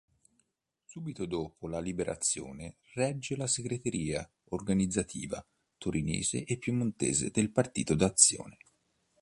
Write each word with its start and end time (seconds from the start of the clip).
Subito 0.83 1.27
dopo 1.27 1.67
la 1.67 1.79
Liberazione 1.79 2.77
regge 2.95 3.35
la 3.35 3.45
segreteria 3.45 4.27
organizzativa 4.45 5.45
torinese 5.77 6.43
e 6.43 6.57
piemontese 6.57 7.31
nel 7.35 7.51
Partito 7.51 7.93
d'Azione. 7.93 8.57